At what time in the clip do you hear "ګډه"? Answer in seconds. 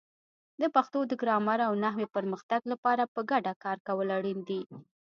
3.31-3.51